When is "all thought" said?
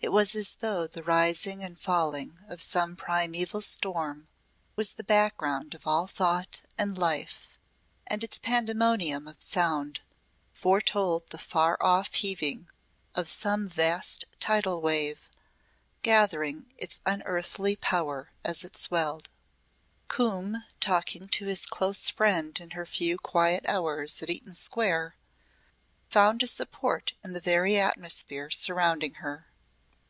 5.86-6.62